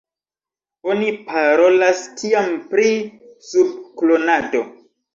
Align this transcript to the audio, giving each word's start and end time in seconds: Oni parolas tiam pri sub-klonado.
Oni 0.93 1.09
parolas 1.27 2.03
tiam 2.23 2.51
pri 2.75 2.91
sub-klonado. 3.55 4.69